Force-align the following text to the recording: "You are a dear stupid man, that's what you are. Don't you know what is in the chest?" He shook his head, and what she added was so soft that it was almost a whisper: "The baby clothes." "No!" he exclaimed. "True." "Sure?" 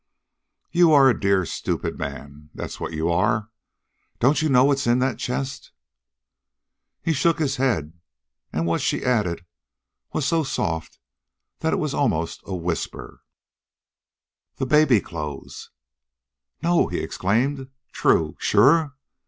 "You 0.71 0.91
are 0.93 1.09
a 1.11 1.19
dear 1.19 1.45
stupid 1.45 1.95
man, 1.95 2.49
that's 2.55 2.79
what 2.79 2.91
you 2.93 3.11
are. 3.11 3.51
Don't 4.17 4.41
you 4.41 4.49
know 4.49 4.65
what 4.65 4.79
is 4.79 4.87
in 4.87 4.97
the 4.97 5.13
chest?" 5.13 5.71
He 7.03 7.13
shook 7.13 7.37
his 7.37 7.57
head, 7.57 7.93
and 8.51 8.65
what 8.65 8.81
she 8.81 9.05
added 9.05 9.45
was 10.11 10.25
so 10.25 10.43
soft 10.43 10.97
that 11.59 11.71
it 11.71 11.75
was 11.77 11.93
almost 11.93 12.41
a 12.47 12.55
whisper: 12.55 13.21
"The 14.55 14.65
baby 14.65 15.01
clothes." 15.01 15.69
"No!" 16.63 16.87
he 16.87 16.97
exclaimed. 16.99 17.69
"True." 17.91 18.35
"Sure?" 18.39 18.95